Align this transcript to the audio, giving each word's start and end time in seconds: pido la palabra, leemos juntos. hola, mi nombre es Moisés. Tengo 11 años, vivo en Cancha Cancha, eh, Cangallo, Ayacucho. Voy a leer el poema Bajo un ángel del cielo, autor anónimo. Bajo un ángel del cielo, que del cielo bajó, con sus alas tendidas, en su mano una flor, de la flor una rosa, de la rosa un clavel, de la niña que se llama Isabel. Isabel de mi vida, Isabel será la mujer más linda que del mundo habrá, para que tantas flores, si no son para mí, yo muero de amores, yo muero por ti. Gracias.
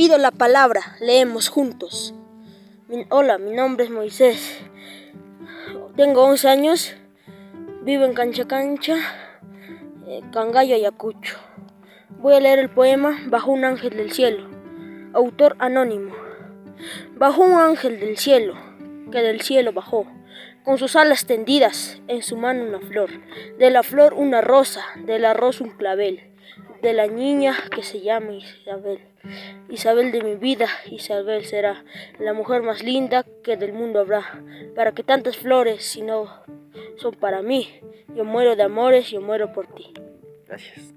pido 0.00 0.16
la 0.16 0.30
palabra, 0.30 0.96
leemos 0.98 1.50
juntos. 1.50 2.14
hola, 3.10 3.36
mi 3.36 3.50
nombre 3.50 3.84
es 3.84 3.90
Moisés. 3.90 4.58
Tengo 5.94 6.24
11 6.24 6.48
años, 6.48 6.94
vivo 7.82 8.06
en 8.06 8.14
Cancha 8.14 8.48
Cancha, 8.48 8.96
eh, 10.06 10.22
Cangallo, 10.32 10.74
Ayacucho. 10.74 11.36
Voy 12.18 12.32
a 12.32 12.40
leer 12.40 12.60
el 12.60 12.70
poema 12.70 13.18
Bajo 13.26 13.52
un 13.52 13.66
ángel 13.66 13.94
del 13.94 14.10
cielo, 14.10 14.48
autor 15.12 15.54
anónimo. 15.58 16.14
Bajo 17.18 17.42
un 17.42 17.60
ángel 17.60 18.00
del 18.00 18.16
cielo, 18.16 18.54
que 19.10 19.20
del 19.20 19.40
cielo 19.40 19.72
bajó, 19.72 20.06
con 20.64 20.78
sus 20.78 20.96
alas 20.96 21.26
tendidas, 21.26 22.00
en 22.08 22.22
su 22.22 22.36
mano 22.36 22.64
una 22.64 22.80
flor, 22.80 23.10
de 23.58 23.70
la 23.70 23.82
flor 23.82 24.14
una 24.14 24.40
rosa, 24.40 24.84
de 25.04 25.18
la 25.18 25.34
rosa 25.34 25.64
un 25.64 25.70
clavel, 25.70 26.20
de 26.82 26.92
la 26.92 27.06
niña 27.06 27.56
que 27.74 27.82
se 27.82 28.00
llama 28.00 28.34
Isabel. 28.34 29.00
Isabel 29.68 30.12
de 30.12 30.22
mi 30.22 30.34
vida, 30.36 30.66
Isabel 30.90 31.44
será 31.44 31.84
la 32.18 32.32
mujer 32.32 32.62
más 32.62 32.82
linda 32.82 33.24
que 33.42 33.56
del 33.56 33.72
mundo 33.72 34.00
habrá, 34.00 34.42
para 34.74 34.92
que 34.92 35.02
tantas 35.02 35.36
flores, 35.36 35.84
si 35.84 36.02
no 36.02 36.28
son 36.96 37.14
para 37.14 37.42
mí, 37.42 37.80
yo 38.14 38.24
muero 38.24 38.56
de 38.56 38.62
amores, 38.62 39.10
yo 39.10 39.20
muero 39.20 39.52
por 39.52 39.66
ti. 39.74 39.92
Gracias. 40.46 40.94